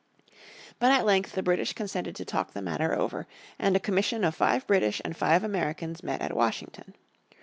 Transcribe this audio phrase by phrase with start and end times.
[0.79, 3.27] But at length the British consented to talk the matter over,
[3.59, 6.95] and a commission of five British and five Americans met at Washington.